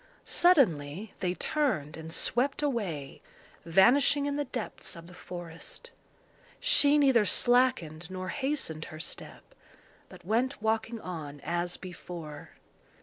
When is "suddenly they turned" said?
0.25-1.95